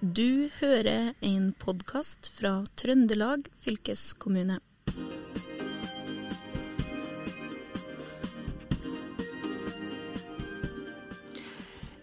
[0.00, 4.60] Du hører en podkast fra Trøndelag fylkeskommune.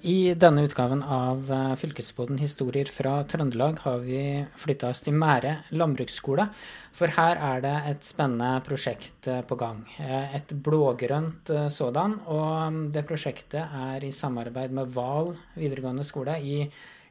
[0.05, 4.19] I denne utgaven av Fylkesboden Fylkespodden historier fra Trøndelag har vi
[4.59, 6.45] flytta oss til Mære landbruksskole.
[6.93, 9.81] For her er det et spennende prosjekt eh, på gang.
[9.97, 12.19] Eh, et blågrønt sådan.
[12.29, 16.59] Og det prosjektet er i samarbeid med Val videregående skole i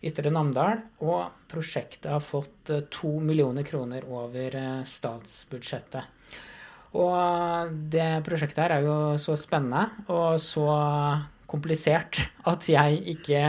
[0.04, 0.82] Ytre Namdal.
[1.04, 4.58] Og prosjektet har fått to millioner kroner over
[4.88, 6.10] statsbudsjettet.
[6.94, 10.68] Og det prosjektet her er jo så spennende og så
[11.50, 12.20] komplisert
[12.52, 13.42] at jeg ikke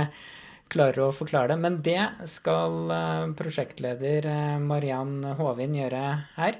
[0.72, 1.60] klarer å forklare det.
[1.62, 2.02] Men det
[2.32, 6.04] skal eh, prosjektleder eh, Mariann Håvin gjøre
[6.40, 6.60] her.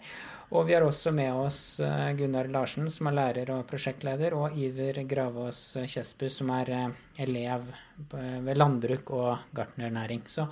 [0.54, 4.54] Og vi har også med oss eh, Gunnar Larsen, som er lærer og prosjektleder, og
[4.58, 6.72] Iver Gravås Kjesbu, som er
[7.18, 7.66] elev
[8.12, 10.22] ved landbruk og gartnernæring.
[10.30, 10.46] Så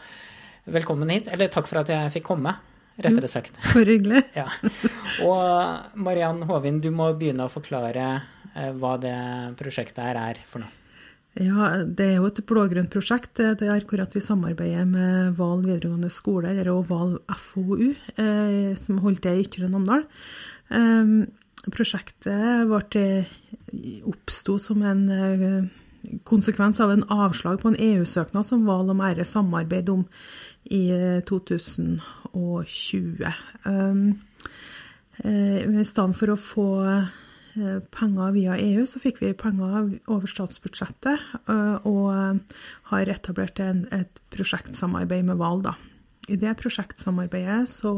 [0.65, 1.29] velkommen hit.
[1.31, 2.55] Eller takk for at jeg fikk komme,
[2.97, 3.59] rettere sagt.
[3.71, 4.25] For hyggelig.
[4.41, 4.47] Ja.
[5.23, 8.07] Og Mariann Håvin, du må begynne å forklare
[8.53, 9.17] hva det
[9.59, 10.82] prosjektet her er for noe.
[11.33, 13.39] Ja, det er jo et blå-grønt prosjekt.
[13.41, 17.15] Det er akkurat vi samarbeider med Val videregående skole, eller Val
[17.47, 20.05] FoU, eh, som holdt til i Ytre Namdal.
[20.69, 21.25] Eh,
[21.73, 23.25] prosjektet ble
[24.11, 25.65] oppsto som en eh,
[26.29, 30.05] konsekvens av en avslag på en EU-søknad som Val og Mære samarbeidet om
[30.69, 30.93] i
[31.25, 33.25] 2020.
[33.25, 33.33] Eh,
[35.25, 37.22] eh, I stedet for å få Eh,
[37.93, 42.39] penger via EU, så fikk vi penger over statsbudsjettet eh, og
[42.89, 45.61] har etablert et prosjektsamarbeid med Val.
[45.65, 45.75] Da.
[46.31, 47.93] I det prosjektsamarbeidet så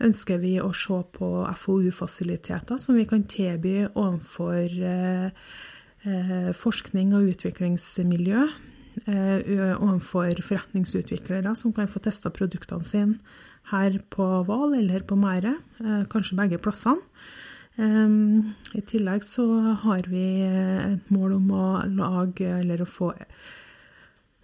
[0.00, 1.30] ønsker vi å se på
[1.64, 8.48] FoU-fasiliteter som vi kan tilby overfor eh, forskning og utviklingsmiljø.
[9.06, 13.18] overfor forretningsutviklere som kan få testa produktene sine
[13.70, 15.52] her på Val eller på Mære,
[16.10, 17.00] kanskje begge plassene.
[17.78, 19.44] I tillegg så
[19.84, 23.12] har vi et mål om å lage, eller å få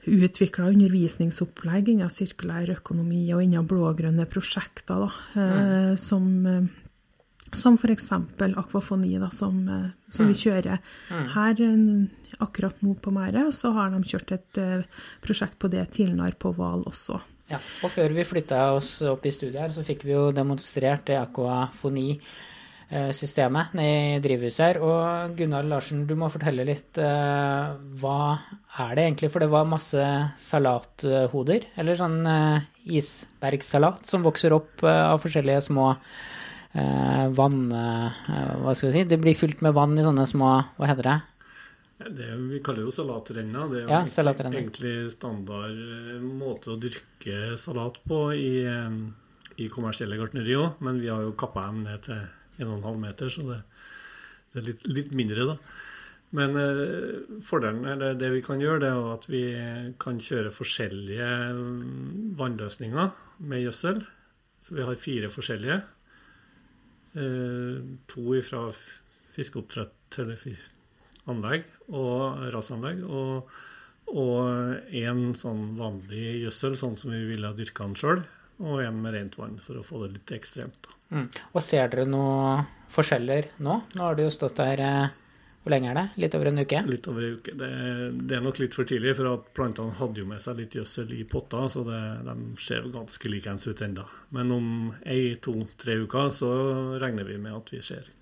[0.06, 5.96] utvikla undervisningsopplegg innen sirkulær økonomi og innen blå-grønne prosjekter, da, mm.
[5.98, 6.28] som,
[7.50, 8.08] som f.eks.
[8.46, 9.58] akvafoni, da, som,
[10.06, 10.42] som vi mm.
[10.44, 10.78] kjører
[11.10, 11.28] mm.
[11.34, 11.64] her
[12.46, 13.48] akkurat nå på Mære.
[13.52, 14.64] Så har de kjørt et
[15.26, 17.20] prosjekt på det tidligere på Hval også.
[17.50, 21.06] Ja, og før vi flytta oss opp i studiet her, så fikk vi jo demonstrert
[21.10, 22.08] det akvafoni
[22.86, 24.78] Eh, systemet i drivhuset her.
[24.78, 28.18] Og Gunnar Larsen, du må fortelle litt uh, hva
[28.84, 29.30] er det egentlig?
[29.34, 30.06] For det var masse
[30.38, 35.92] salathoder, eller sånn uh, isbergsalat, som vokser opp av forskjellige små
[36.76, 37.60] vann...
[37.72, 39.04] hva skal vi si?
[39.08, 41.14] Det blir fylt med vann i sånne små Hva heter det?
[42.18, 43.62] Det, vi kaller jo salatrenna.
[43.70, 45.78] Det er jo ja, egentlig, egentlig standard
[46.36, 48.50] måte å dyrke salat på i,
[49.56, 52.20] i kommersielle gartneri òg, men vi har jo kappa dem ned til
[52.58, 53.60] 1,5 meter, så det,
[54.52, 55.56] det er litt, litt, mindre, da.
[56.36, 59.42] Men eh, fordelen, eller det vi kan gjøre, det er at vi
[60.02, 63.12] kan kjøre forskjellige mm, vannløsninger
[63.46, 64.02] med gjødsel.
[64.66, 65.78] Så vi har fire forskjellige.
[67.16, 67.78] Eh,
[68.10, 68.66] to fra
[69.36, 70.42] fiskeoppdrett eller
[71.30, 73.04] anlegg og rasanlegg.
[73.06, 73.54] Og,
[74.12, 78.26] og en sånn vanlig gjødsel, sånn som vi ville ha dyrka den sjøl.
[78.62, 80.88] Og en med rent vann, for å få det litt ekstremt.
[81.12, 81.28] Mm.
[81.52, 83.76] Og ser dere noen forskjeller nå?
[83.94, 85.14] Nå har du jo stått der eh,
[85.62, 86.04] Hvor lenge er det?
[86.24, 86.80] Litt over en uke?
[86.88, 87.54] Litt over en uke.
[87.58, 87.70] Det,
[88.26, 91.14] det er nok litt for tidlig, for at plantene hadde jo med seg litt gjødsel
[91.18, 94.06] i potter, så det, de ser ganske likeens ut ennå.
[94.34, 94.68] Men om
[95.04, 96.52] ei, to, tre uker så
[97.02, 98.12] regner vi med at vi ser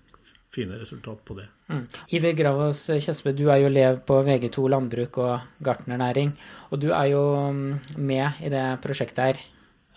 [0.55, 1.47] fine resultat på det.
[1.67, 1.83] Mm.
[2.15, 6.31] Iver Gravås Kjespe, du er jo elev på VG2 landbruk og gartnernæring.
[6.71, 9.43] Og du er jo mm, med i det prosjektet her.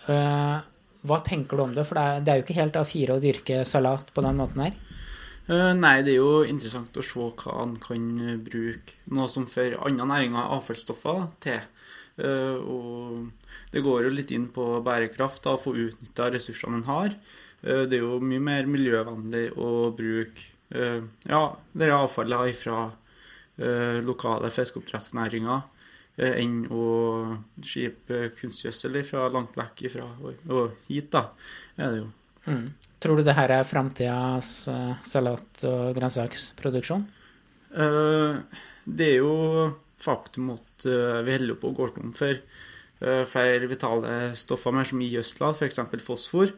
[0.09, 0.59] Uh,
[1.07, 1.85] hva tenker du om det?
[1.87, 4.77] For det er, jo ikke helt A4 å dyrke salat på den måten her.
[5.49, 8.07] Uh, nei, det er jo interessant å se hva en kan
[8.45, 11.61] bruke noe som for andre næringer er avfallsstoffer til.
[12.19, 16.89] Uh, og det går jo litt inn på bærekraft, da, å få utnytta ressursene en
[16.89, 17.13] har.
[17.59, 21.41] Det er jo mye mer miljøvennlig å bruke ja,
[21.75, 22.85] det avfallet fra
[24.07, 25.78] lokale fiskeoppdrettsnæringer Eh,
[26.19, 26.85] enn å
[27.63, 31.29] skipe kunstgjødsel fra langt vekk ifra og, hit, da,
[31.79, 32.07] er det jo.
[32.49, 32.65] Mm.
[32.99, 37.05] Tror du det her er framtidas uh, salat- og grønnsaksproduksjon?
[37.71, 38.41] Uh,
[38.83, 39.69] det er jo
[39.99, 42.39] faktum at vi holder på å gå tom for
[43.27, 45.77] flere vitale stoffer mer som i gjødsla, f.eks.
[46.03, 46.49] fosfor.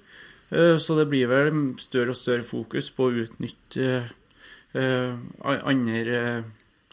[0.52, 1.50] så det blir vel
[1.82, 3.90] større og større fokus på å utnytte
[4.74, 6.16] andre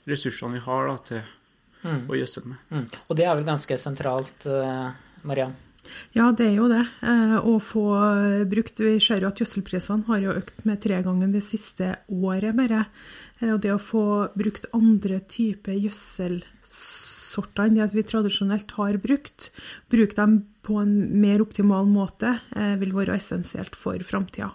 [0.09, 1.23] ressursene vi har da, til
[1.89, 2.03] Mm.
[2.11, 2.61] å gjødsle med.
[2.75, 2.85] Mm.
[3.09, 4.93] Og det er vel ganske sentralt, uh,
[5.25, 5.57] Mariann?
[6.17, 6.85] Ja, det er jo det.
[7.01, 7.87] Eh, å få
[8.51, 12.57] brukt Vi ser jo at gjødselprisene har jo økt med tre ganger det siste året
[12.59, 12.87] bare.
[13.41, 14.05] Eh, og det å få
[14.39, 19.51] brukt andre typer gjødselsorter enn det vi tradisjonelt har brukt,
[19.93, 24.53] bruke dem på en mer optimal måte, eh, vil være essensielt for framtida.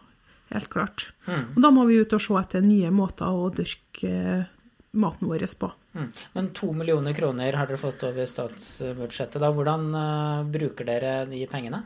[0.53, 1.13] Helt klart.
[1.25, 1.55] Mm.
[1.55, 4.51] Og da må vi ut og se etter nye måter å dyrke eh,
[4.93, 5.71] maten vår på.
[5.93, 6.09] Mm.
[6.33, 9.41] Men to millioner kroner har dere fått over statsbudsjettet.
[9.41, 9.49] da.
[9.53, 11.83] Hvordan uh, bruker dere de pengene?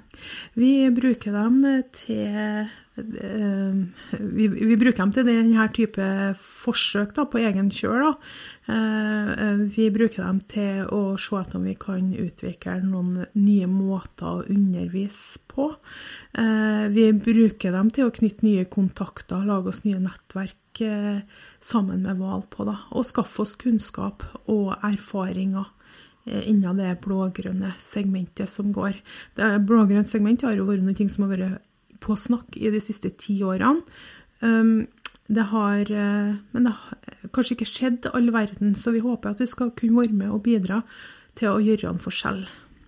[0.56, 1.62] Vi bruker dem
[1.96, 2.68] til
[2.98, 3.80] uh,
[4.20, 6.08] vi, vi, bruker dem til denne type
[6.40, 8.12] forsøk da, på egen kjøl.
[8.12, 8.18] Uh,
[8.68, 14.44] vi bruker dem til å se at om vi kan utvikle noen nye måter å
[14.44, 15.70] undervise på.
[16.92, 20.84] Vi bruker dem til å knytte nye kontakter, lage oss nye nettverk
[21.60, 25.66] sammen med Hval på, da, og skaffe oss kunnskap og erfaringer
[26.28, 29.00] eh, innen det blå-grønne segmentet som går.
[29.38, 31.66] Det blågrønne segmentet segment har jo vært noe som har vært
[32.04, 33.82] på snakk i de siste ti årene.
[34.38, 34.86] Um,
[35.28, 39.44] det har, eh, men det har kanskje ikke skjedd all verden, så vi håper at
[39.44, 40.82] vi skal kunne være med og bidra
[41.36, 42.46] til å gjøre en forskjell.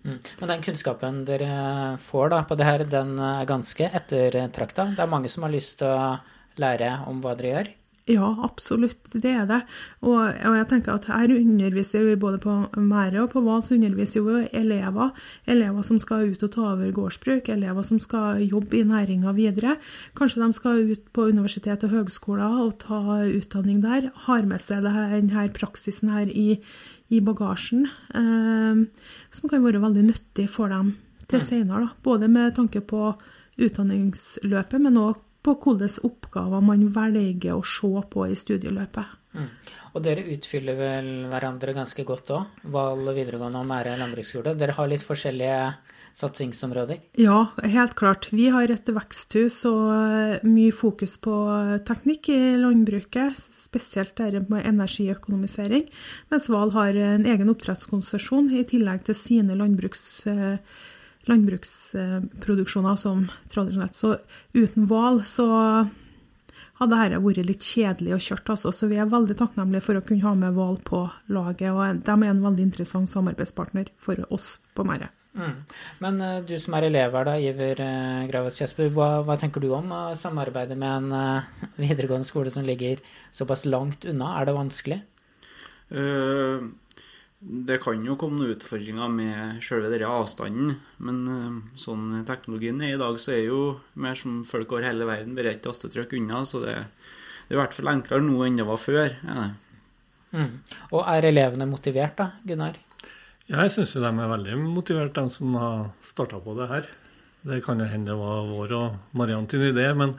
[0.07, 0.19] Mm.
[0.39, 4.93] Men den kunnskapen dere får da på det her, den er ganske ettertrakta?
[4.95, 6.15] Det er mange som har lyst til å
[6.59, 7.73] lære om hva dere gjør?
[8.09, 9.59] Ja, absolutt, det er det.
[10.01, 13.75] Og, og, jeg tenker at her underviser vi både på Mære og på Hval, så
[13.75, 15.11] underviser vi elever.
[15.45, 19.77] Elever som skal ut og ta over gårdsbruk, elever som skal jobbe i næringa videre.
[20.17, 24.09] Kanskje de skal ut på universitet og høgskoler og ta utdanning der.
[24.25, 26.57] Har med seg denne praksisen her i,
[27.13, 27.85] i bagasjen,
[28.17, 29.05] eh,
[29.37, 30.95] som kan være veldig nyttig for dem
[31.29, 31.93] til senere.
[32.01, 33.13] Både med tanke på
[33.59, 35.21] utdanningsløpet, men òg
[35.57, 39.15] på hvilke oppgaver man velger å se på i studieløpet.
[39.37, 39.49] Mm.
[39.93, 42.59] Og dere utfyller vel hverandre ganske godt òg?
[42.73, 44.55] Val videregående og Mære landbruksskole.
[44.57, 45.61] Dere har litt forskjellige
[46.19, 46.99] satsingsområder?
[47.21, 48.27] Ja, helt klart.
[48.33, 51.35] Vi har et veksthus og mye fokus på
[51.87, 55.87] teknikk i landbruket, spesielt der med energiøkonomisering.
[56.33, 60.05] Mens Val har en egen oppdrettskonsesjon i tillegg til sine landbruks
[61.29, 63.97] landbruksproduksjoner som tradisjonelt.
[63.97, 64.17] Så
[64.57, 65.47] uten hval så
[66.79, 68.45] hadde dette vært litt kjedelig å kjøre.
[68.55, 68.73] Altså.
[68.75, 71.05] Så vi er veldig takknemlige for å kunne ha med hval på
[71.35, 71.71] laget.
[71.73, 75.11] Og de er en veldig interessant samarbeidspartner for oss på Mære.
[75.39, 75.55] Mm.
[76.03, 79.61] Men uh, du som er elev her, da, Iver uh, Graves Kjesper, hva, hva, tenker
[79.61, 83.03] du om å samarbeide med en uh, videregående skole som ligger
[83.35, 84.33] såpass langt unna?
[84.39, 84.99] Er det vanskelig?
[85.93, 86.71] Uh,
[87.39, 90.73] det kan jo komme noen utfordringer med selve denne avstanden,
[91.05, 93.61] men uh, sånn teknologien er i dag, så er jo
[93.95, 96.75] mer som folk over hele verden bare et tastetrykk unna, så det,
[97.47, 99.15] det, er i hvert fall enklere nå enn det var før.
[99.23, 99.47] Ja.
[100.35, 100.51] Mm.
[100.91, 102.75] Og er elevene motivert, da, Gunnar?
[103.47, 106.91] Ja, jeg syns de er veldig motivert, de som har starta på det her.
[107.47, 110.11] Det kan jo hende det var vår og Mariann sin idé, men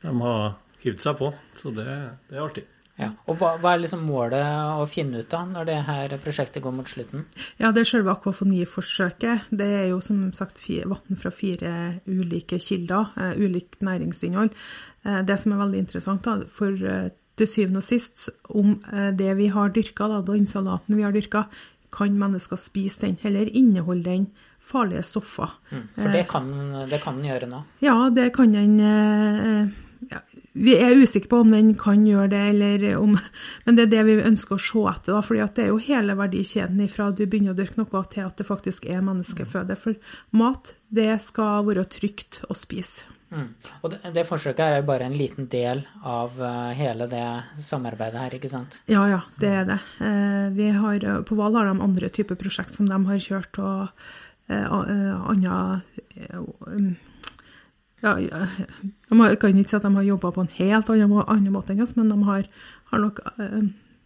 [0.00, 1.28] de har hivd seg på,
[1.60, 1.86] så det,
[2.30, 2.64] det er artig.
[2.94, 4.44] Ja, og hva, hva, er liksom målet
[4.78, 7.24] å finne ut av når det her prosjektet går mot slutten?
[7.58, 9.50] Ja, Det er selve akvafoniforsøket.
[9.50, 11.72] Det er jo som sagt vann fra fire
[12.06, 14.54] ulike kilder, uh, ulikt næringsinnhold.
[15.02, 18.76] Uh, det som er veldig interessant, da, for uh, til syvende og sist, om
[19.18, 21.48] det vi har dyrka, den salaten vi har dyrka,
[21.90, 24.28] kan mennesker spise den, eller inneholde den
[24.62, 25.50] farlige stoffer.
[25.72, 26.46] Mm, for det kan,
[26.86, 27.64] det kan, den gjøre nå?
[27.82, 28.78] Ja, det kan den.
[30.12, 30.22] Ja,
[30.54, 33.16] vi er usikre på om den kan gjøre det, eller om,
[33.64, 35.16] men det er det vi ønsker å se etter.
[35.16, 38.38] Da, fordi det er jo hele verdikjeden ifra du begynner å dyrke noe, til at
[38.38, 39.76] det faktisk er menneskeføde.
[39.80, 39.98] For
[40.38, 43.10] mat, det skal være trygt å spise.
[43.34, 43.48] Mm.
[43.82, 47.26] Og det, det, forsøket er jo bare en liten del av uh, hele det
[47.58, 48.76] samarbeidet her, ikke sant?
[48.86, 49.80] Ja, ja, det er det.
[49.98, 53.90] Uh, har, på Val har de andre typer prosjekt som de har kjørt, og
[54.44, 55.56] andre
[56.36, 56.94] um,
[58.04, 61.16] ja, de har, Jeg kan ikke si at de har jobba på en helt annen,
[61.24, 62.46] annen, måte enn oss, men de har,
[62.92, 63.24] har nok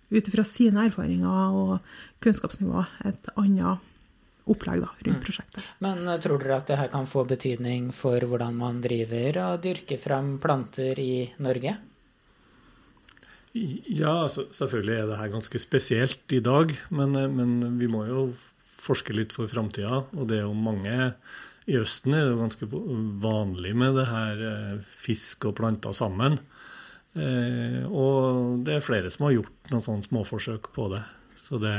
[0.08, 1.78] ut ifra sine erfaringer og
[2.24, 3.84] kunnskapsnivå et annet
[4.48, 5.24] opplegg da, rundt mm.
[5.24, 5.66] prosjektet.
[5.84, 9.62] Men uh, tror dere at det her kan få betydning for hvordan man driver og
[9.64, 11.74] dyrker frem planter i Norge?
[13.58, 18.04] Ja, altså, selvfølgelig er det her ganske spesielt i dag, men, eh, men vi må
[18.06, 18.28] jo
[18.78, 20.04] forske litt for framtida.
[20.14, 21.12] Og det er jo mange
[21.68, 22.68] I Østen er det jo ganske
[23.22, 26.38] vanlig med det her eh, fisk og planter sammen.
[27.18, 31.02] Eh, og det er flere som har gjort noen sånne småforsøk på det.
[31.44, 31.74] Så det,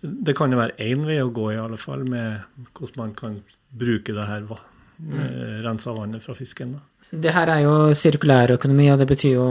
[0.00, 3.40] det kan jo være én vei å gå, i alle fall, med hvordan man kan
[3.70, 5.18] bruke det her mm.
[5.66, 6.78] rensa vannet fra fisken.
[6.78, 6.89] Da.
[7.10, 9.46] Det her er jo sirkulærøkonomi, og det betyr jo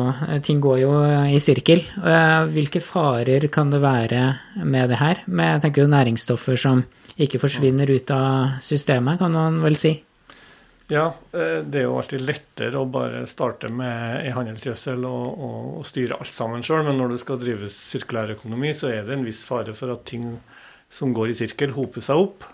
[0.45, 0.93] ting går jo
[1.27, 1.81] i sirkel.
[2.53, 4.21] Hvilke farer kan det være
[4.63, 5.25] med det her?
[5.27, 6.85] Med, jeg tenker jo næringsstoffer som
[7.19, 9.97] ikke forsvinner ut av systemet, kan man vel si?
[10.89, 15.67] Ja, eh, det er jo alltid lettere å bare starte med e handelsgjødsel og, og,
[15.77, 19.27] og, styre alt sammen sjøl, men når du skal drive sirkulærøkonomi, så er det en
[19.27, 20.31] viss fare for at ting
[20.89, 22.47] som går i sirkel, hoper seg opp.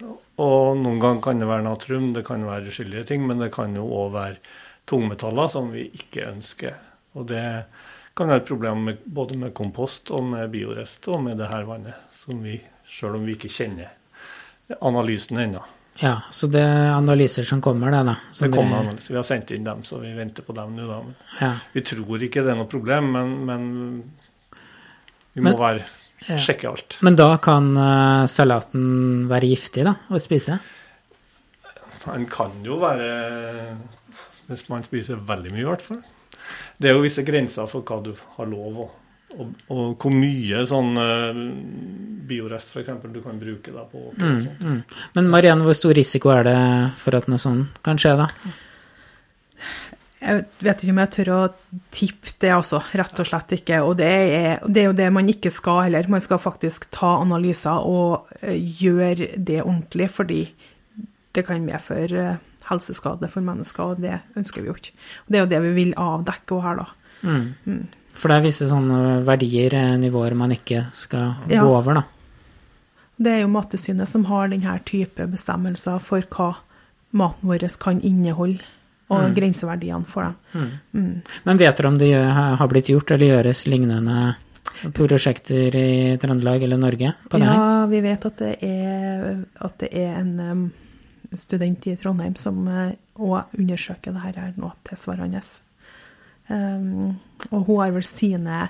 [0.43, 3.77] Og noen ganger kan det være natrium, det kan være uskyldige ting, men det kan
[3.77, 4.41] jo òg være
[4.89, 6.75] tungmetaller som vi ikke ønsker.
[7.15, 7.43] Og det
[8.15, 11.65] kan være et problem med, både med kompost og med biorest og med det her
[11.67, 13.91] vannet, som vi, selv om vi ikke kjenner
[14.81, 15.63] analysen ennå.
[15.99, 18.15] Ja, så det er analyser som kommer, det, da?
[18.39, 19.13] Det kommer analyser.
[19.13, 21.27] Vi har sendt inn dem, så vi venter på dem nå, da.
[21.39, 21.51] Ja.
[21.71, 23.67] Vi tror ikke det er noe problem, men, men
[25.35, 25.85] vi må men, være,
[26.43, 26.97] sjekke alt.
[27.05, 30.59] Men da kan uh, salaten være giftig, da, å spise?
[32.05, 33.07] Den kan jo være
[34.49, 36.03] Hvis man spiser veldig mye, i hvert fall.
[36.77, 38.91] Det er jo visse grenser for hva du har lov å
[39.35, 41.39] og, og, hvor mye sånn uh,
[42.29, 42.91] biorest f.eks.
[43.11, 44.77] du kan bruke da, på, mm, mm.
[45.17, 46.59] Men Marianne, hvor stor risiko er det
[47.01, 48.29] for at noe sånt kan skje, da?
[50.25, 51.41] Jeg vet ikke om jeg tør å
[51.93, 52.79] tippe det, altså.
[52.97, 53.81] Rett og slett ikke.
[53.85, 56.07] Og det er, det er, jo det man ikke skal heller.
[56.09, 60.41] Man skal faktisk ta analyser og uh, gjøre det ordentlig, fordi
[61.35, 64.95] det kan medføre uh, helseskade for mennesker, og det ønsker vi jo ikke.
[65.27, 66.87] Det er jo det vi vil avdekke her, da.
[67.21, 67.47] Mm.
[67.65, 67.81] Mm.
[68.15, 71.63] For det er visse sånne verdier, eh, nivåer, man ikke skal ja.
[71.63, 72.05] gå over, da.
[73.15, 76.53] Det er jo Mattilsynet som har denne type bestemmelser for hva
[77.15, 78.63] maten vår kan inneholde,
[79.05, 79.35] og mm.
[79.37, 80.35] grenseverdiene for dem.
[80.51, 80.71] Mm.
[80.99, 81.37] Mm.
[81.45, 84.33] Men vet dere om det har blitt gjort eller gjøres lignende
[84.95, 87.59] prosjekter i Trøndelag eller Norge på det her?
[87.61, 89.29] Ja, vi vet at det er,
[89.63, 90.71] at det er en
[91.33, 95.41] student i Trondheim som òg eh, undersøker det her nå tilsvarende.
[96.47, 97.15] Um,
[97.49, 98.67] og hun har vel sine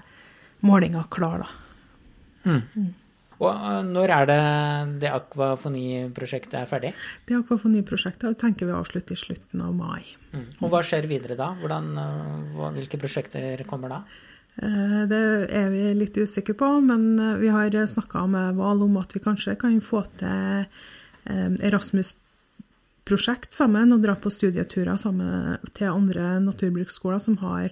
[0.66, 1.50] målinger klar, da.
[2.46, 2.62] Mm.
[2.76, 2.94] Mm.
[3.36, 4.44] Og eh, når er det
[5.04, 6.94] det akvafoniprosjektet er ferdig?
[7.28, 10.06] Det akvafoniprosjektet tenker vi avslutter i slutten av mai.
[10.32, 10.48] Mm.
[10.62, 11.52] Og hva skjer videre da?
[11.60, 14.06] Hvordan, eh, hvilke prosjekter kommer da?
[14.56, 15.18] Det
[15.52, 19.58] er vi litt usikre på, men vi har snakka med Val om at vi kanskje
[19.60, 20.64] kan få til
[21.60, 22.14] Erasmus
[23.06, 27.70] prosjekt sammen og dra på studieturer sammen til andre naturbruksskoler som har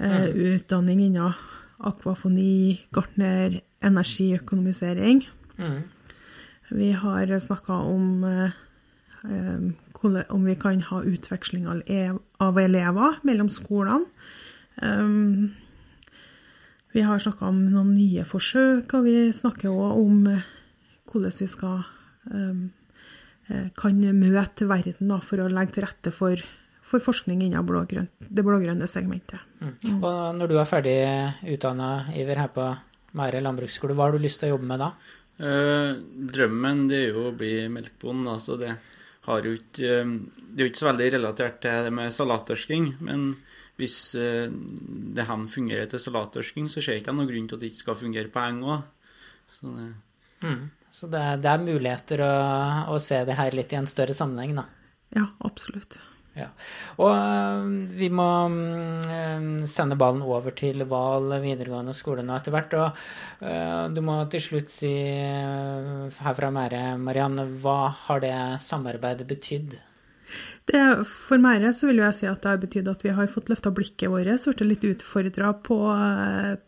[0.00, 1.36] eh, utdanning innen
[1.78, 5.22] akvafoni, gartner, energiøkonomisering.
[5.58, 5.82] Mm.
[6.74, 8.56] Vi har snakka om eh,
[10.28, 11.66] om vi kan ha utveksling
[12.38, 14.06] av elever mellom skolene.
[14.78, 15.54] Um,
[16.94, 20.46] vi har snakka om noen nye forsøk, og vi snakker òg om eh,
[21.10, 21.82] hvordan vi skal
[22.30, 22.77] um, Eh,
[23.78, 26.40] kan møte verden da, for å legge til rette for,
[26.84, 29.40] for forskning innen blå det blå-grønne segmentet.
[29.60, 29.72] Mm.
[29.82, 30.02] Mm.
[30.02, 30.98] Og når du er ferdig
[31.54, 32.68] utdanna, Iver, her på
[33.18, 34.92] Mære landbruksskole, hva har du lyst til å jobbe med da?
[35.38, 35.92] Eh,
[36.34, 38.34] drømmen det er jo å bli melkbonde.
[38.34, 38.74] Altså det,
[39.28, 42.90] har jo ikke, eh, det er jo ikke så veldig relatert til det med salattørsking.
[43.06, 43.30] Men
[43.78, 47.64] hvis eh, det her fungerer til salattørsking, så ser jeg ikke noen grunn til at
[47.64, 48.82] det ikke skal fungere på eng òg.
[50.42, 50.64] Mm.
[50.98, 52.34] Så det er, det er muligheter å,
[52.90, 54.64] å, se det her litt i en større sammenheng, da.
[55.14, 56.00] Ja, absolutt.
[56.38, 56.48] Ja.
[57.02, 62.76] Og øh, vi må øh, sende ballen over til Val videregående skole nå etter hvert.
[62.78, 63.00] Og
[63.42, 69.78] øh, du må til slutt si her fra Mære, Marianne, hva har det samarbeidet betydd?
[70.68, 73.48] Det, for meg så vil jeg si at det har betydd at vi har fått
[73.48, 75.78] løfta blikket vårt, blitt litt utfordra på,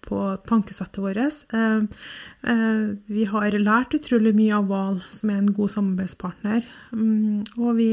[0.07, 1.43] på, tankesettet vårt.
[1.53, 1.83] Eh,
[2.49, 6.65] eh, vi har lært utrolig mye av Val, som er en god samarbeidspartner.
[6.97, 7.91] Mm, og vi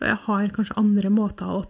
[0.00, 1.62] har kanskje andre måter å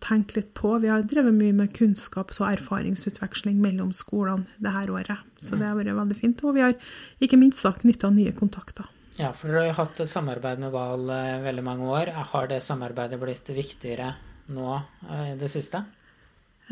[0.00, 0.72] tenke litt på.
[0.80, 5.20] Vi har drevet mye med kunnskaps- og erfaringsutveksling mellom skolene det her året.
[5.38, 6.40] Så det har vært veldig fint.
[6.44, 6.74] Og vi har
[7.20, 8.88] ikke minst knytta nye kontakter.
[9.20, 12.12] Ja, for dere har jo hatt et samarbeid med Val eh, veldig mange år.
[12.32, 14.14] Har det samarbeidet blitt viktigere
[14.54, 15.82] nå eh, i det siste?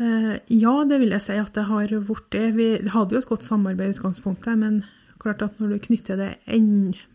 [0.01, 2.47] Eh, ja, det vil jeg si at det har blitt det.
[2.57, 4.81] Vi hadde jo et godt samarbeid i utgangspunktet, men
[5.21, 6.31] klart at når du knytter det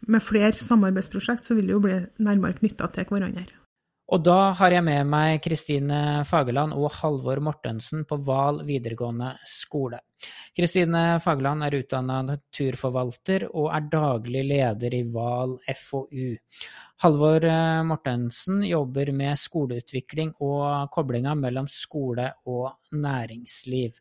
[0.07, 3.63] med flere samarbeidsprosjekt, så vil det jo bli nærmere knytta til hverandre.
[4.14, 9.99] Og da har jeg med meg Kristine Fageland og Halvor Mortensen på Val videregående skole.
[10.54, 16.28] Kristine Fageland er utdanna naturforvalter og er daglig leder i Val FoU.
[17.02, 23.99] Halvor eh, Mortensen jobber med skoleutvikling og koblinga mellom skole og næringsliv.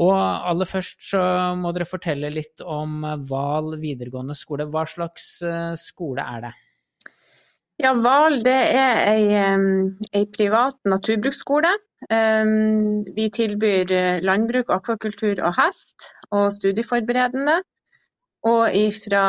[0.00, 1.20] Og aller først så
[1.60, 4.70] må dere fortelle litt om Val videregående skole.
[4.72, 6.56] Hva slags eh, skole er det?
[7.80, 11.70] Ja, Val det er ei, privat naturbruksskole.
[13.16, 13.94] Vi tilbyr
[14.24, 17.60] landbruk, akvakultur og hest, og studieforberedende.
[18.50, 19.24] Og fra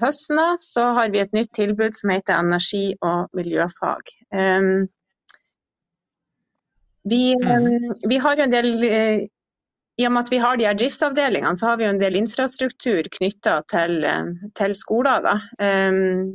[0.00, 4.14] høsten av så har vi et nytt tilbud som heter energi- og miljøfag.
[7.04, 7.24] Vi,
[8.08, 11.70] vi har jo en del i og med at vi har de her driftsavdelingene, så
[11.70, 14.00] har vi jo en del infrastruktur knytta til,
[14.56, 15.24] til, skoler.
[15.24, 15.38] Da.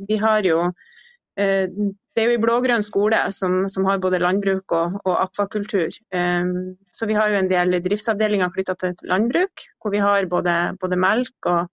[0.08, 4.74] Vi har jo Eh, det er jo en blå-grønn skole som, som, har både landbruk
[4.74, 5.94] og, og akvakultur.
[6.14, 10.56] Um, så vi har jo en del driftsavdelinger knytta til landbruk, hvor vi har både,
[10.82, 11.70] både melk og,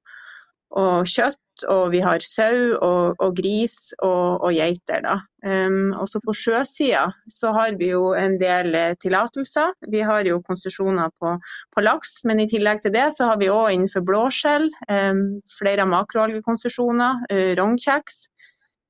[0.77, 1.41] og, kjøtt.
[1.73, 5.07] Og vi har sau og, og gris og, geiter.
[5.41, 9.73] Um, også på sjøsida så har vi jo en del tillatelser.
[9.89, 11.33] Vi har jo konsesjoner på,
[11.73, 15.25] på, laks, men i tillegg til det så har vi òg innenfor blåskjell um,
[15.57, 18.27] flere makroalgekonsesjoner, uh, rognkjeks.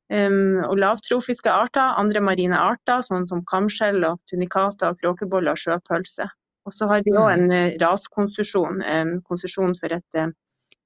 [0.07, 6.29] Um, og lavtrofiske arter, andre marine arter, sånn som kamskjell, og tunikata, kråkeboller og sjøpølse.
[6.67, 10.31] Og så har vi òg en uh, raskonsesjon, en konsesjon for et, uh,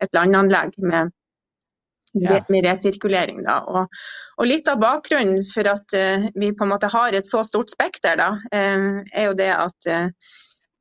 [0.01, 1.13] et landanlegg med,
[2.18, 2.42] ja.
[2.50, 3.46] med resirkulering.
[3.46, 4.01] Og,
[4.40, 7.70] og, litt av bakgrunnen for at uh, vi på en måte har et så stort
[7.74, 9.94] spekter, da, er jo det at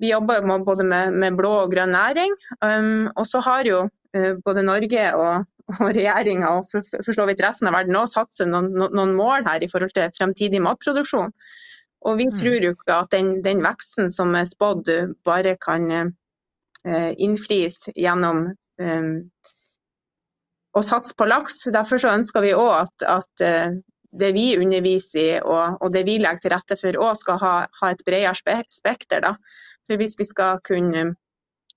[0.00, 2.32] vi jobber både med, med, blå og grønn næring.
[2.64, 3.84] Um, og så har jo
[4.46, 5.44] både Norge og,
[5.80, 9.64] og regjeringa og for, så vidt resten av verden òg satser noen, noen, mål her
[9.64, 11.34] i forhold til fremtidig matproduksjon.
[12.08, 12.34] Og vi mm.
[12.38, 14.88] tror jo ikke at den, den, veksten som er spådd,
[15.26, 18.46] bare kan eh, innfris gjennom
[18.80, 19.10] eh,
[20.72, 21.66] å satse på laks.
[21.74, 23.78] Derfor så ønsker vi òg at, at eh,
[24.10, 27.54] det vi underviser i og, og, det vi legger til rette for òg skal ha,
[27.80, 29.22] ha, et bredere spekter.
[29.26, 29.34] Da.
[29.86, 31.10] For hvis vi skal kunne,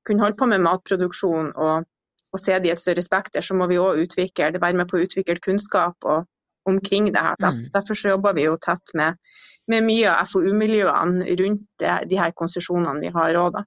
[0.08, 1.90] kunne holde på med matproduksjon og
[2.34, 4.98] og se det i et større spekter, så må vi òg utvikle, være med på
[4.98, 6.30] å utvikle kunnskap og,
[6.70, 7.36] omkring det her.
[7.44, 7.66] Mm.
[7.74, 9.20] Derfor så jobber vi jo tett med,
[9.68, 13.66] med mye av FoU-miljøene rundt det, de her konsesjonene vi har òg, da.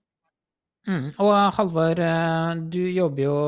[0.86, 1.06] Mm.
[1.20, 3.38] Og Halvor, eh, du jobber jo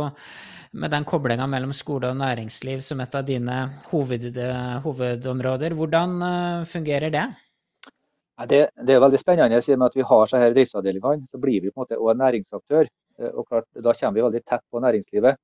[0.78, 3.58] med den koblinga mellom skole og næringsliv som et av dine
[3.88, 4.26] hoved,
[4.84, 5.76] hovedområder.
[5.78, 7.26] Hvordan eh, fungerer det?
[8.48, 9.58] Det, det er veldig spennende.
[9.58, 11.98] I og med at vi har så her driftsavdelingene, så blir vi på en måte
[11.98, 12.90] også en næringsaktør.
[13.18, 15.38] Eh, og klart, Da kommer vi veldig tett på næringslivet.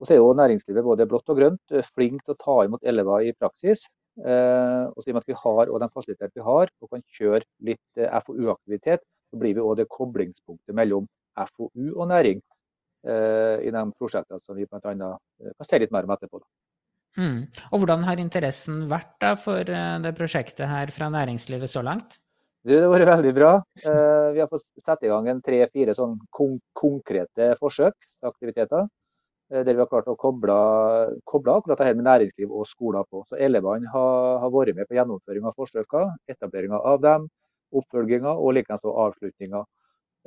[0.00, 2.82] Og så er jo næringslivet både blått og grønt eh, flink til å ta imot
[2.82, 3.86] elever i praksis.
[4.18, 7.04] Eh, og så og med at vi har og de fasilitetene vi har og kan
[7.18, 12.42] kjøre litt FoU-aktivitet, så blir vi òg det koblingspunktet mellom FoU og næring
[13.02, 14.92] i de prosjektene som vi bl.a.
[14.94, 16.38] kan se litt mer om etterpå.
[17.18, 17.48] Mm.
[17.72, 22.20] Og Hvordan har interessen vært for det prosjektet her fra næringslivet så langt?
[22.62, 23.52] Det har vært veldig bra.
[23.82, 28.86] Eh, vi har fått sette i gang en tre-fire sånn konkrete forsøk, aktiviteter,
[29.50, 30.58] eh, der vi har klart å koble,
[31.26, 33.24] koble akkurat det her med næringsliv og skoler på.
[33.26, 37.26] Så Elevene har, har vært med på gjennomføring av forsøkene, etableringa av dem,
[37.74, 39.64] oppfølginga og likeens avslutninga.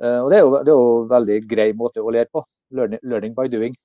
[0.02, 2.44] Eh, og det er, jo, det er jo en veldig grei måte å lære på.
[2.76, 3.80] Learning, learning by doing.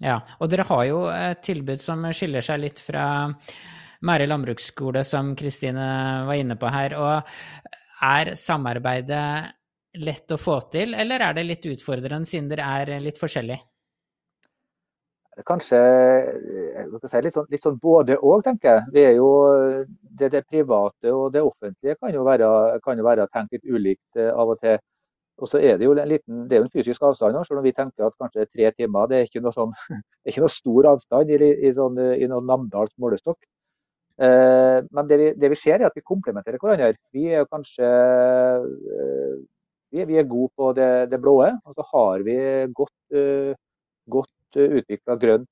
[0.00, 3.04] Ja, og dere har jo et tilbud som skiller seg litt fra
[4.02, 5.84] Mære landbruksskole, som Kristine
[6.26, 6.96] var inne på her.
[6.98, 9.26] Og er samarbeidet
[10.02, 13.60] lett å få til, eller er det litt utfordrende siden dere er litt forskjellige?
[15.48, 15.78] Kanskje
[17.08, 19.14] si, litt, sånn, litt sånn både òg, tenker jeg.
[19.16, 19.28] Jo,
[20.20, 22.48] det, det, private og det offentlige kan jo være,
[22.84, 24.76] kan jo være tenkt litt ulikt eh, av og til.
[25.40, 27.64] Og så er det jo en liten, det er jo en fysisk avstand, selv om
[27.64, 30.52] vi tenker at kanskje tre timer det er ikke noe, sånn, det er ikke noe
[30.52, 33.40] stor avstand i, i, sånn, i noen Namdals målestokk.
[34.22, 36.94] Eh, men det vi, det vi, ser er at vi komplementerer hverandre.
[37.14, 39.36] Vi er kanskje eh,
[39.92, 42.36] vi, vi er gode på det, det blå, og så har vi
[42.76, 43.54] godt, eh,
[44.12, 45.46] godt utvikla grønn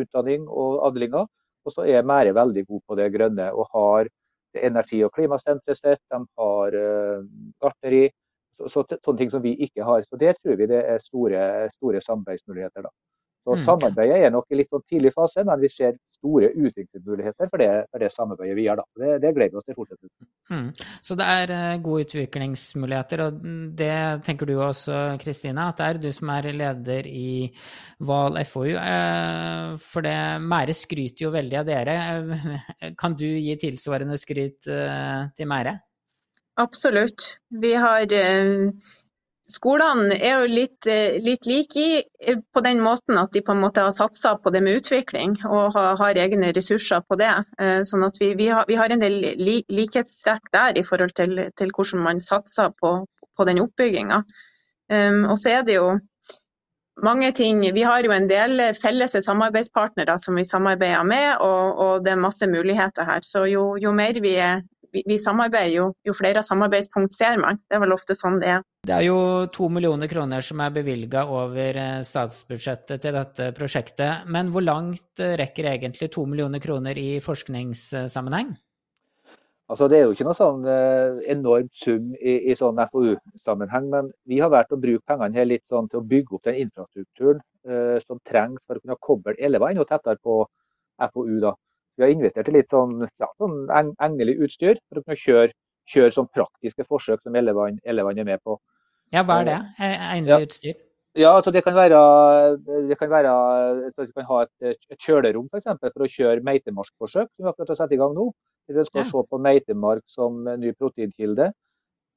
[0.00, 1.26] utdanning og avdelinger.
[1.66, 4.08] Og så er Mære veldig god på det grønne og har
[4.54, 6.00] energi- og klimasenteret sitt.
[6.14, 6.76] De har
[7.60, 8.04] gartneri.
[8.56, 10.06] Så, så, sånne ting som vi ikke har.
[10.06, 11.40] Så Der tror vi det er store,
[11.74, 12.86] store samarbeidsmuligheter.
[12.86, 12.94] da.
[13.46, 13.62] Så mm.
[13.62, 17.68] Samarbeidet er nok i litt sånn tidlig fase, men vi ser store utviklingsmuligheter for det,
[17.92, 18.80] for det samarbeidet vi gjør.
[18.80, 18.86] da.
[18.98, 20.28] Det, det gleder vi oss til fortsettelsen.
[20.50, 20.66] Mm.
[21.06, 23.38] Så det er uh, gode utviklingsmuligheter, og
[23.78, 23.92] det
[24.26, 27.30] tenker du også, Kristine, at det er du som er leder i
[28.10, 28.72] Val FoU.
[28.74, 31.96] Eh, for det Mære skryter jo veldig av dere.
[32.26, 35.78] Uh, kan du gi tilsvarende skryt til Mære?
[36.58, 37.36] Absolutt.
[37.62, 38.10] Vi har
[39.46, 43.60] Skolene er jo litt, eh, litt like eh, på den måten at de på en
[43.62, 47.30] måte har satsa på det med utvikling og har, egne ressurser på det.
[47.62, 49.20] Eh, sånn at vi, vi, har, vi har, en del
[49.70, 54.24] likhetstrekk der i forhold til, til hvordan man satser på, på den oppbygginga.
[54.86, 55.96] Um, og så er det jo
[57.02, 57.62] mange ting.
[57.74, 62.22] Vi har jo en del felles samarbeidspartnere som vi samarbeider med, og, og det er
[62.22, 63.22] masse muligheter her.
[63.26, 64.36] Så jo, jo mer vi,
[64.92, 67.58] vi, vi, samarbeider, jo, jo flere samarbeidspunkt ser man.
[67.66, 68.66] Det er vel ofte sånn det er.
[68.86, 69.18] Det er jo
[69.54, 74.28] to millioner kroner som er bevilga over eh, statsbudsjettet til dette prosjektet.
[74.30, 78.54] Men hvor langt rekker egentlig to millioner kroner i forskningssammenheng?
[79.66, 84.10] Altså, det er jo ikke noe sånn eh, enormt sum i, i sånn FoU-sammenheng, men
[84.30, 87.40] vi har valgt å bruke pengene her litt sånn til å bygge opp den infrastrukturen
[87.66, 90.44] eh, som trengs for å kunne koble elevene tettere på
[91.10, 91.40] FoU.
[91.42, 91.56] da.
[91.96, 95.52] Vi har investert i litt sånn, ja, sånn engelig utstyr for å kunne kjøre,
[95.88, 98.58] kjøre sånn praktiske forsøk som elevene er med på.
[99.14, 99.60] Ja, hva er det?
[99.80, 100.40] Engelig ja.
[100.48, 100.82] utstyr?
[101.16, 101.98] Ja, altså det kan være,
[102.90, 103.30] det kan være
[103.94, 107.48] så Vi kan ha et, et kjølerom for, eksempel, for å kjøre meitemarkforsøk, som vi
[107.48, 108.26] akkurat har satt i gang nå.
[108.68, 109.06] Vi ønsker ja.
[109.06, 111.52] å se på meitemark som ny proteinkilde.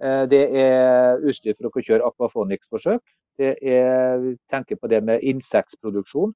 [0.04, 3.04] Eh, det er utstyr for å kjøre akvafonics-forsøk.
[3.40, 6.34] Det er tenke på det med insektproduksjon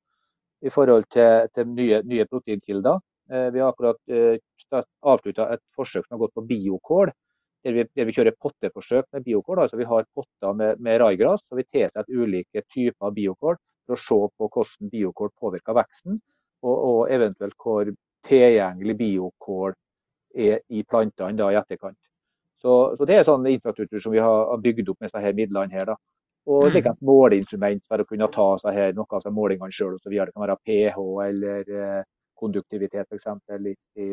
[0.64, 3.02] i forhold til, til nye, nye, proteinkilder.
[3.32, 7.12] Eh, vi har akkurat eh, avslutta et forsøk som har gått på biokål
[7.64, 9.62] der vi, der vi kjører potteforsøk med biokål.
[9.64, 13.56] Altså vi har potter med, med raigras, og vi tilsetter ulike typer biokål
[13.88, 16.20] for å se på hvordan biokål påvirker veksten,
[16.64, 17.92] og, og eventuelt hvor
[18.28, 19.76] tilgjengelig biokål
[20.34, 22.00] er i plantene da, i etterkant.
[22.64, 25.72] Så, så, Det er sånn infrastruktur som vi har bygd opp med disse midlene.
[25.76, 25.94] her.
[25.94, 25.96] da.
[26.48, 29.98] Og er et måleinstrument for å kunne ta seg her, noe av målingene sjøl.
[30.04, 32.04] Det kan være pH eller eh,
[32.44, 33.28] konduktivitet f.eks.
[33.56, 34.08] I, i,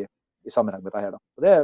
[0.47, 1.05] i sammenheng med dette.
[1.05, 1.15] her.
[1.17, 1.23] Da.
[1.35, 1.55] Så det,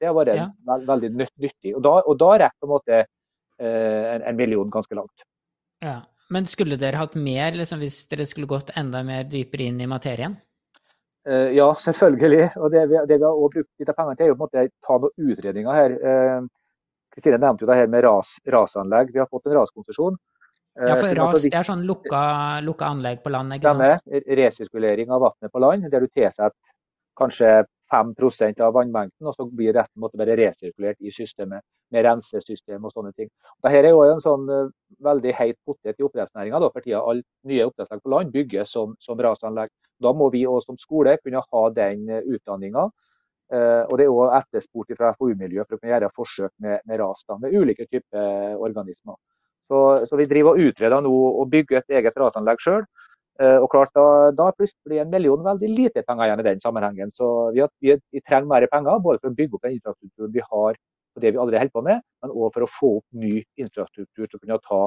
[0.00, 0.48] det har vært ja.
[0.70, 1.74] veld, veldig nyttig.
[1.74, 5.26] Og da, og da rekker på en måte eh, en, en, million ganske langt.
[5.84, 6.00] Ja,
[6.32, 9.90] Men skulle dere hatt mer liksom, hvis dere skulle gått enda mer dypere inn i
[9.90, 10.38] materien?
[11.28, 12.52] Eh, ja, selvfølgelig.
[12.56, 14.46] Og det, vi, det vi har også brukt litt av pengene til, er jo på
[14.46, 15.98] en måte ta noen utredninger her.
[16.10, 16.40] Eh,
[17.16, 19.12] Kristine nevnte jo det her med ras, rasanlegg.
[19.14, 20.18] Vi har fått en raskonsesjon.
[20.76, 22.22] Ja, for eh, ras det er sånn lukka,
[22.64, 23.56] lukka anlegg på land?
[23.56, 24.02] ikke sant?
[24.02, 24.26] Stemmer.
[24.40, 26.56] Resirkulering av vannet på land, der du tilsetter
[27.16, 31.62] kanskje 5% av vannmengden, og så blir resten måtte være resirkulert i systemet
[31.94, 33.30] med rensesystem og sånne ting.
[33.62, 34.68] Dette er jo en sånn uh,
[35.06, 37.00] veldig heit potet i oppdrettsnæringa for tida.
[37.00, 39.70] Alle nye oppdrettsanlegg på land bygges som, som rasanlegg.
[40.02, 42.88] Da må vi også som skole kunne ha den eh, utdanninga.
[43.54, 47.00] Eh, og det er òg etterspurt fra FoU-miljøet for å kunne gjøre forsøk med, med
[47.00, 49.16] ras da, med ulike typer organismer.
[49.66, 52.84] Så, så, vi driver og utreder nå å bygge et eget rasanlegg sjøl.
[53.40, 57.10] Eh, og klart, Da, da plutselig en million veldig lite penger igjen i den sammenhengen.
[57.12, 60.44] Så vi, vi, vi, trenger mer penger både for å bygge opp den infrastrukturen vi
[60.44, 60.78] har
[61.16, 64.26] på det vi allerede holder på med, men òg for å få opp ny infrastruktur
[64.26, 64.80] til å kunne ta,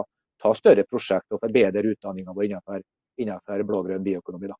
[0.43, 2.83] ta større prosjekt og forbedre utdanninga vår innenfor,
[3.21, 4.51] innenfor blå-grønn bioøkonomi.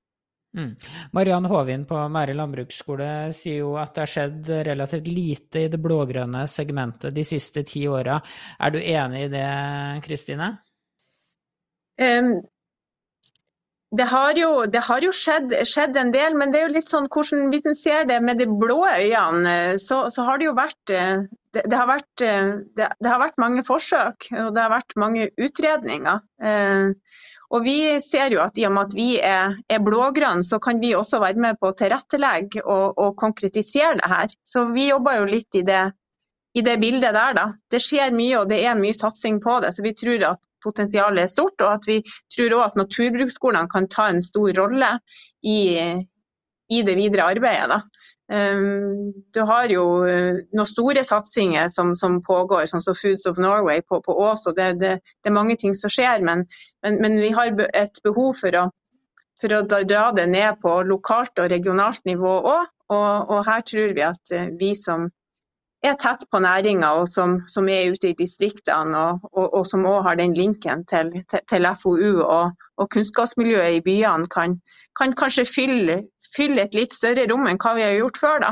[0.58, 0.72] Mm.
[1.14, 5.78] Mariann Håvin på Mære landbruksskole sier jo at det har skjedd relativt lite i det
[5.82, 8.18] blå-grønne segmentet de siste ti åra.
[8.58, 9.50] Er du enig i det,
[10.08, 10.56] Kristine?
[12.02, 12.40] Um,
[13.98, 16.90] det har jo, det har jo skjedd, skjedd, en del, men det er jo litt
[16.90, 20.58] sånn hvordan, hvis en ser det med de blå øynene, så, så har det jo
[20.58, 20.94] vært
[21.56, 26.22] det, har vært det, det, har vært mange forsøk og det har vært mange utredninger.
[26.44, 27.16] Eh,
[27.50, 30.82] og vi ser jo at i og med at vi er, er blågrønne, så kan
[30.82, 34.36] vi også være med på å tilrettelegge og, og konkretisere det her.
[34.46, 35.82] Så vi jobber jo litt i det,
[36.54, 37.48] i det bildet der, da.
[37.72, 39.74] Det skjer mye og det er mye satsing på det.
[39.74, 41.98] Så vi tror at potensialet er stort, og at vi
[42.36, 44.94] tror òg at naturbruksskolene kan ta en stor rolle
[45.42, 45.60] i,
[46.70, 47.70] i det videre arbeidet.
[47.74, 47.82] Da.
[48.30, 53.40] Um, du har jo uh, noen store satsinger som, som pågår, sånn som Foods of
[53.42, 54.46] Norway på, på Ås.
[54.46, 56.44] og det, det, det, er mange ting som skjer, men,
[56.86, 58.68] men, men vi har et behov for å,
[59.42, 62.70] for å dra det ned på lokalt og regionalt nivå òg.
[62.90, 65.10] Og, og, her tror vi at uh, vi som
[65.86, 69.86] er tett på næringa og som, som, er ute i distriktene, og, og, og som
[69.88, 74.60] òg har den linken til, til, til FoU og, kunnskapsmiljøet i byene, kan,
[75.00, 76.02] kan kanskje fylle,
[76.36, 78.44] fylle, et litt større rom enn hva vi har gjort før.
[78.48, 78.52] da.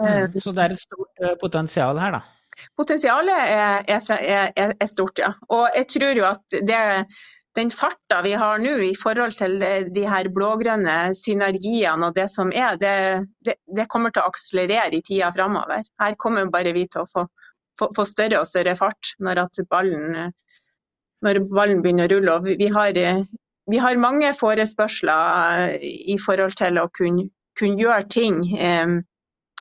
[0.00, 2.24] Mm, eh, så det er et stort eh, potensial her, da?
[2.76, 5.32] Potensialet er, er, er, er, stort, ja.
[5.52, 6.78] Og jeg tror jo at det,
[7.56, 9.58] den farta vi har nå i forhold til
[9.92, 12.94] de her blågrønne synergiene og det som er, det,
[13.44, 15.84] det, det kommer til å akselerere i tida framover.
[16.00, 17.26] Her kommer bare vi til å få,
[17.80, 20.32] få, få større og større fart når, ballen,
[21.24, 22.38] når ballen, begynner å rulle.
[22.38, 23.00] Og vi, har,
[23.70, 28.42] vi har mange forespørsler i forhold til å kunne, kunne gjøre ting.
[28.56, 28.98] Eh,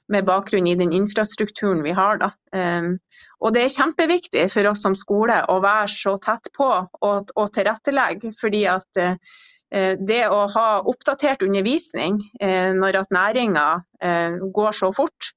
[0.07, 2.21] med bakgrunn i den infrastrukturen vi har.
[2.53, 2.97] Ehm,
[3.41, 7.53] og det er kjempeviktig for oss som skole å være så tett på og, og
[7.55, 8.33] tilrettelegge.
[8.39, 13.65] fordi at eh, det å ha oppdatert undervisning eh, når at næringa
[14.01, 15.33] eh, går så fort,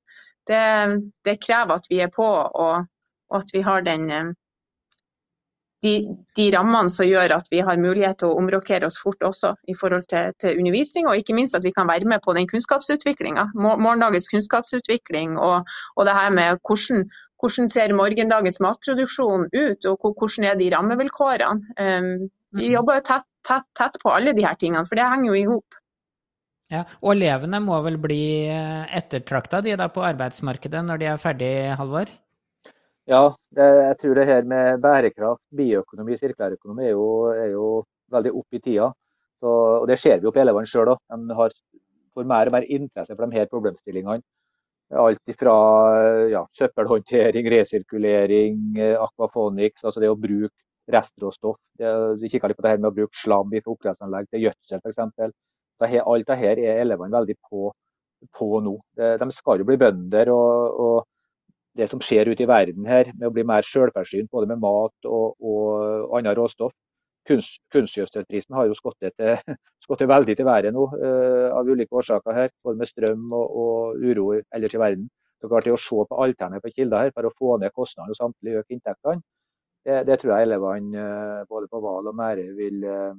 [0.48, 2.86] det, det, krever at vi er på og,
[3.28, 4.08] og at vi har den
[5.84, 5.92] de,
[6.36, 9.76] de, rammene som gjør at vi har mulighet til å omrokere oss fort også i
[9.78, 13.50] forhold til, til undervisning, og ikke minst at vi kan være med på den kunnskapsutviklinga.
[13.54, 17.06] Morgendagens kunnskapsutvikling og, og det her med hvordan,
[17.38, 21.74] hvordan ser morgendagens matproduksjon ut, og hvordan er de rammevilkårene.
[21.78, 25.30] Um, vi jobber jobber tett, tett, tett på alle de her tingene, for det henger
[25.30, 25.82] jo i hop.
[26.72, 31.52] Ja, og elevene må vel bli ettertrakta de da på arbeidsmarkedet når de er ferdig,
[31.80, 32.10] Halvor?
[33.08, 33.22] Ja,
[33.56, 37.68] det, jeg tror det her med bærekraft, bioøkonomi, sirkulærøkonomi er jo, er jo
[38.12, 38.90] veldig opp i tida.
[39.40, 41.00] Så, og Det ser vi jo på elevene sjøl òg.
[41.14, 41.54] De har,
[42.12, 44.20] får mer og mer interesse for de her problemstillingene.
[45.06, 45.56] Alt fra
[46.34, 48.62] ja, søppelhåndtering, resirkulering,
[49.00, 50.52] akvafonics, altså det å bruke
[50.92, 51.58] restråstoff.
[52.20, 55.04] Vi kikka litt på det her med å bruke slam fra oppdrettsanlegg til gjødsel f.eks.
[55.80, 57.70] Alt dette er elevene veldig på,
[58.36, 58.80] på nå.
[58.96, 60.32] De skal jo bli bønder.
[60.32, 61.06] og, og
[61.78, 65.08] det som skjer ute i verden her, med å bli mer selvforsynt både med mat
[65.08, 66.74] og, og annet råstoff.
[67.28, 72.80] Kunst, kunstgjødselprisen har jo skått veldig til været nå uh, av ulike årsaker her, både
[72.80, 75.08] med strøm og, og uro ellers i verden.
[75.38, 78.18] Så klart det Å se på alternative kilder her for å få ned kostnadene og
[78.18, 79.22] samtidig øke inntektene,
[79.86, 83.12] det, det, tror jeg elevene uh, både på Val og Mære vil, uh,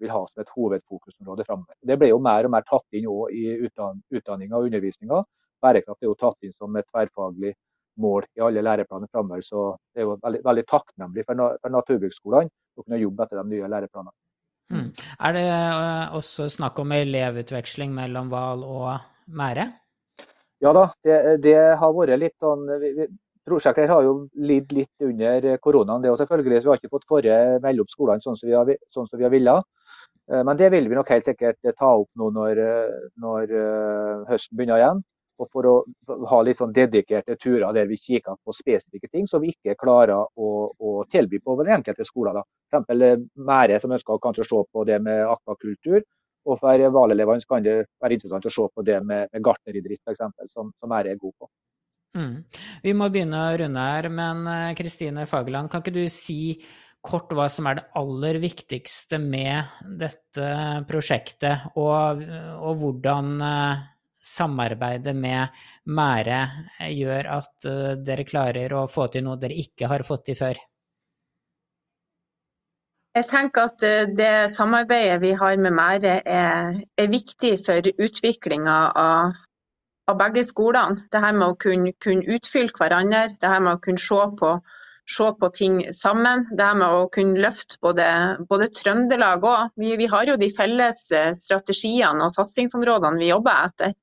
[0.00, 1.76] vil, ha som et hovedfokusområde framover.
[1.90, 5.20] Det ble jo mer og mer tatt inn i utdan utdanninga og undervisninga.
[5.62, 7.54] Bærekraft er jo tatt inn som et tverrfaglig
[8.00, 9.42] mål i alle læreplaner framover.
[9.44, 13.54] Så det er jo veldig, veldig takknemlig for, for naturbruksskolene å kunne jobbe etter de
[13.54, 14.16] nye læreplanene.
[14.74, 14.88] Mm.
[15.22, 18.88] Er det eh, også snakk om elevutveksling mellom Val og
[19.38, 19.68] Mære?
[20.64, 23.06] Ja da, det, det har vært litt sånn vi, vi,
[23.46, 26.56] Prosjektet har jo lidd litt under koronaen, det og selvfølgelig.
[26.58, 29.22] Så vi har ikke fått forrige mellom skolene sånn som vi har, sånn som vi
[29.22, 29.68] har villet.
[30.32, 32.62] Eh, men det vil vi nok helt sikkert ta opp nå når,
[33.22, 35.04] når eh, høsten begynner igjen
[35.36, 35.74] og for å
[36.30, 40.16] ha litt sånn dedikerte turer der vi kikker på spesifikke ting som vi ikke klarer
[40.16, 42.40] å, å tilby på den enkelte skoler.
[42.40, 42.70] F.eks.
[42.70, 46.00] eksempel Mære som ønsker kanskje se på det med akvakultur.
[46.46, 50.52] Og for hvalelevene kan det være interessant å se på det med, med gartneridrift f.eks.,
[50.54, 51.50] som, som Mære er god på.
[52.16, 52.36] Mm.
[52.84, 56.56] Vi må begynne å runde her, men eh, Kristine Fagerland, kan ikke du si
[57.06, 60.46] kort hva som er det aller viktigste med dette
[60.88, 62.22] prosjektet, og,
[62.56, 63.84] og hvordan eh,
[64.26, 65.54] samarbeidet med
[65.86, 66.40] Mære
[66.92, 70.60] gjør at uh, dere klarer å få til noe dere ikke har fått til før?
[73.16, 78.78] Jeg tenker at uh, det samarbeidet vi har med Mære er, er viktig for utviklinga
[79.02, 79.36] av,
[80.10, 81.06] av, begge skolene.
[81.12, 84.56] Det her med å kunne, kunne utfylle hverandre, det her med å kunne se på,
[85.08, 86.44] se på ting sammen.
[86.58, 88.06] Det med å kunne løfte både,
[88.50, 89.74] både Trøndelag òg.
[89.78, 93.94] Vi, vi, har jo de felles eh, strategiene og satsingsområdene vi jobber etter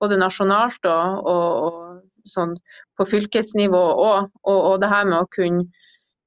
[0.00, 2.56] både nasjonalt og, og, og sånn
[2.96, 4.30] på fylkesnivå òg.
[4.44, 5.66] Og, og, det her med å kunne,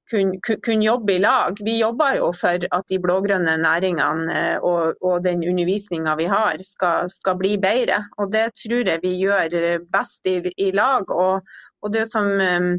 [0.10, 1.58] kunne, kun jobbe i lag.
[1.66, 6.62] Vi jobber jo for at de blå-grønne næringene eh, og, og den undervisninga vi har,
[6.66, 8.04] skal, skal, bli bedre.
[8.22, 11.10] Og det tror jeg vi gjør best i, i lag.
[11.10, 11.50] Og,
[11.94, 12.78] det som eh,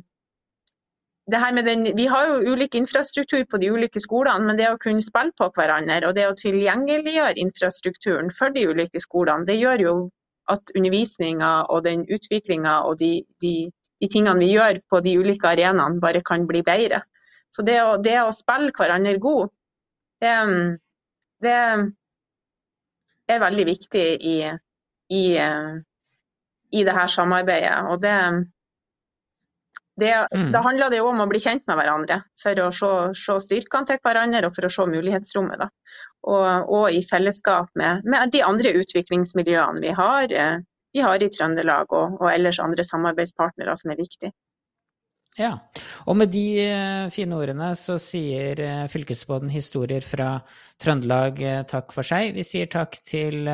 [1.31, 5.33] den, vi har jo ulik infrastruktur på de ulike skolene, men det å kunne spille
[5.37, 9.95] på hverandre og det å tilgjengeliggjøre infrastrukturen for de ulike skolene, det gjør jo
[10.51, 13.13] at undervisninga og den utviklinga og de,
[13.43, 17.03] de, de, tingene vi gjør på de ulike arenaene, bare kan bli bedre.
[17.51, 19.51] Så det å, det å spille hverandre god,
[20.23, 20.35] det,
[21.43, 21.59] det,
[23.31, 24.37] er veldig viktig i,
[25.15, 25.23] i,
[26.71, 27.77] i det her samarbeidet.
[27.91, 28.17] Og det,
[30.01, 30.51] det, mm.
[30.55, 33.89] Da handler det jo om å bli kjent med hverandre for å se, se styrkene
[33.89, 35.65] til hverandre og for å se mulighetsrommet.
[36.29, 40.61] Og, og, i fellesskap med, med, de andre utviklingsmiljøene vi har, eh,
[40.93, 44.35] vi har i Trøndelag og, og, ellers andre samarbeidspartnere som er viktige.
[45.39, 45.55] Ja,
[46.11, 50.35] og med de eh, fine ordene så sier eh, fylkesbåten historier fra
[50.83, 52.35] Trøndelag takk for seg.
[52.37, 53.49] Vi sier takk til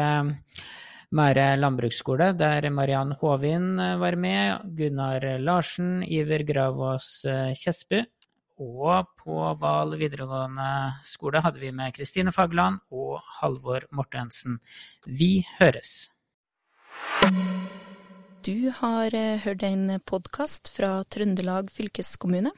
[1.14, 8.05] Mære landbruksskole, der Mariann Håvin eh, var med, Gunnar Larsen, Iver Gravås eh, Kjesbu.
[8.59, 14.59] Og på Val videregående skole hadde vi med Kristine Fagland og Halvor Mortensen.
[15.07, 16.11] Vi høres.
[18.42, 22.51] Du har eh, hørt en podkast fra Trøndelag fylkeskommune.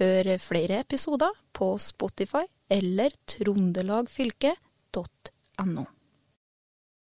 [0.00, 5.86] Hør flere episoder på Spotify eller trondelagfylket.no.